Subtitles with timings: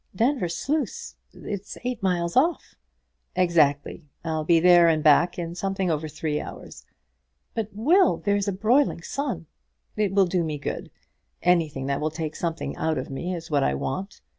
[0.17, 2.73] "Denvir Sluice is eight miles off."
[3.35, 6.87] "Exactly, I'll be there and back in something over three hours."
[7.53, 9.45] "But, Will, there's a broiling sun."
[9.95, 10.89] "It will do me good.
[11.43, 14.21] Anything that will take something out of me is what I want.